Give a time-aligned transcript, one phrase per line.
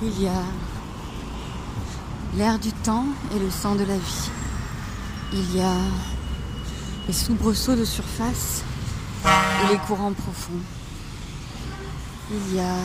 [0.00, 0.44] Il y a
[2.36, 4.30] l'air du temps et le sang de la vie.
[5.32, 5.74] Il y a
[7.08, 8.62] les soubresauts de surface
[9.24, 10.62] et les courants profonds.
[12.30, 12.76] Il y a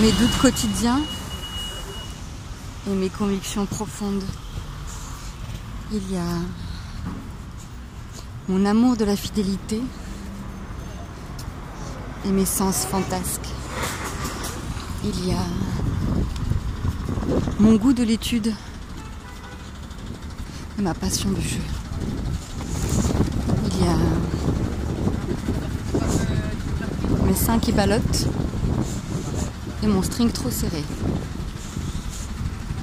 [0.00, 1.02] mes doutes quotidiens
[2.86, 4.24] et mes convictions profondes.
[5.92, 6.38] Il y a
[8.48, 9.82] mon amour de la fidélité
[12.24, 13.57] et mes sens fantasques.
[15.04, 15.46] Il y a
[17.60, 18.52] mon goût de l'étude
[20.78, 21.60] et ma passion du jeu.
[23.70, 23.96] Il y a
[27.24, 28.26] mes seins qui ballottent
[29.82, 30.82] et mon string trop serré.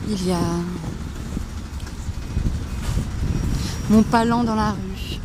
[0.09, 0.40] Il y a
[3.90, 5.20] mon pas lent dans la rue,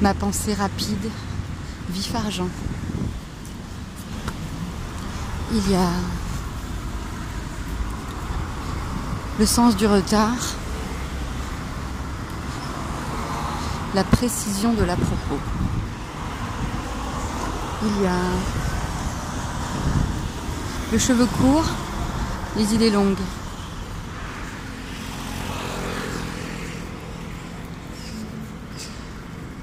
[0.00, 1.10] ma pensée rapide,
[1.90, 2.48] vif argent.
[5.54, 5.90] Il y a
[9.38, 10.56] le sens du retard,
[13.94, 15.38] la précision de l'à-propos.
[17.82, 18.16] Il y a
[20.90, 21.66] le cheveu court,
[22.56, 23.16] les idées longues.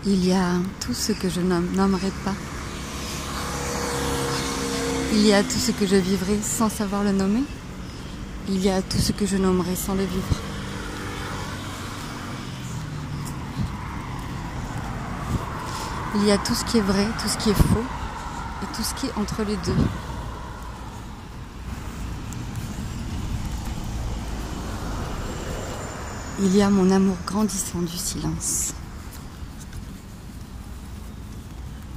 [0.05, 2.35] Il y a tout ce que je nommerai pas.
[5.11, 7.43] Il y a tout ce que je vivrai sans savoir le nommer.
[8.47, 10.35] Il y a tout ce que je nommerai sans le vivre.
[16.15, 17.83] Il y a tout ce qui est vrai, tout ce qui est faux
[18.63, 19.75] et tout ce qui est entre les deux.
[26.41, 28.73] Il y a mon amour grandissant du silence.